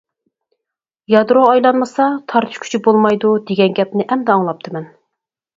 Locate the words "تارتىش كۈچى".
2.33-2.81